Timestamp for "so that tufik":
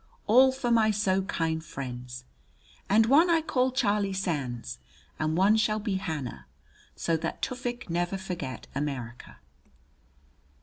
6.95-7.87